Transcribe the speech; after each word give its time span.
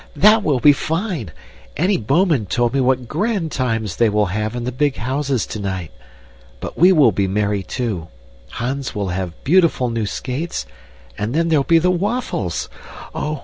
"That 0.15 0.43
will 0.43 0.59
be 0.59 0.73
fine! 0.73 1.29
Annie 1.77 1.97
Bouman 1.99 2.47
told 2.47 2.73
me 2.73 2.81
what 2.81 3.07
grand 3.07 3.51
times 3.51 3.97
they 3.97 4.09
will 4.09 4.25
have 4.25 4.55
in 4.55 4.63
the 4.63 4.71
big 4.71 4.95
houses 4.95 5.45
tonight. 5.45 5.91
But 6.59 6.75
we 6.75 6.91
will 6.91 7.11
be 7.11 7.27
merry 7.27 7.61
too. 7.61 8.07
Hans 8.53 8.95
will 8.95 9.09
have 9.09 9.43
beautiful 9.43 9.91
new 9.91 10.07
skates 10.07 10.65
and 11.19 11.35
then 11.35 11.49
there'll 11.49 11.63
be 11.63 11.77
the 11.77 11.91
waffles! 11.91 12.67
Oh! 13.13 13.39